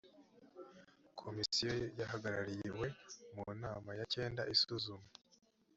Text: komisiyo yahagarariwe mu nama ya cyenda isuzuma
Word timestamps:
komisiyo 1.19 1.71
yahagarariwe 1.99 2.87
mu 3.35 3.45
nama 3.61 3.89
ya 3.99 4.05
cyenda 4.13 4.41
isuzuma 4.53 5.07